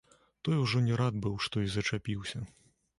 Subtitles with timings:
[0.43, 2.47] Той ужо не рад быў, што і зачапіўся.